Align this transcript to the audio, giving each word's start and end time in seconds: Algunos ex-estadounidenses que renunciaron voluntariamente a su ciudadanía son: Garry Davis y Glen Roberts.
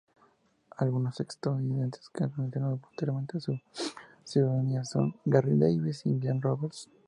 Algunos 0.77 1.19
ex-estadounidenses 1.19 2.09
que 2.09 2.25
renunciaron 2.25 2.81
voluntariamente 2.81 3.37
a 3.37 3.39
su 3.39 3.59
ciudadanía 4.23 4.83
son: 4.83 5.13
Garry 5.25 5.55
Davis 5.55 6.07
y 6.07 6.17
Glen 6.17 6.41
Roberts. 6.41 6.89